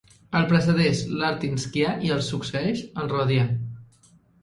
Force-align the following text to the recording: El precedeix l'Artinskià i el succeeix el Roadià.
El 0.37 0.45
precedeix 0.51 1.03
l'Artinskià 1.19 1.93
i 2.09 2.13
el 2.19 2.25
succeeix 2.33 2.85
el 2.91 3.15
Roadià. 3.15 3.51